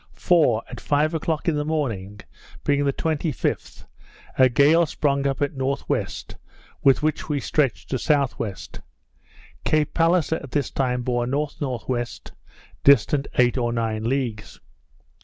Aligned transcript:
For 0.17 0.63
at 0.67 0.81
five 0.81 1.13
o'clock 1.13 1.47
in 1.47 1.53
the 1.53 1.63
morning, 1.63 2.21
being 2.63 2.85
the 2.85 2.91
25th, 2.91 3.85
a 4.35 4.49
gale 4.49 4.87
sprung 4.87 5.27
up 5.27 5.43
at 5.43 5.51
N.W. 5.51 5.85
with 6.83 7.03
which 7.03 7.29
we 7.29 7.39
stretched 7.39 7.89
to 7.91 7.97
S.W.; 7.97 8.55
Cape 9.63 9.93
Palliser 9.93 10.37
at 10.37 10.49
this 10.49 10.71
time 10.71 11.03
bore 11.03 11.25
N.N.W., 11.25 12.05
distant 12.83 13.27
eight 13.37 13.59
or 13.59 13.71
nine 13.71 14.03
leagues. 14.03 14.59